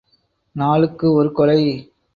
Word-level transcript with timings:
நாளுக்கு 0.55 1.13
ஒரு 1.13 1.31
கொலை! 1.31 1.59